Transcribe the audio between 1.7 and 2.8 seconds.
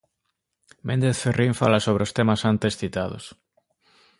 sobre os temas antes